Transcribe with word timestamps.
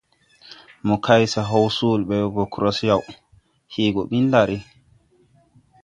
Mo 0.85 0.95
kay 1.05 1.23
haw 1.49 1.65
soole 1.77 2.03
ɓe 2.09 2.15
we 2.23 2.27
go 2.33 2.43
krod 2.53 2.77
yaw, 2.89 3.01
hee 3.73 3.89
gɔ 3.95 4.01
ɓi 4.09 4.17
ndar. 4.27 4.49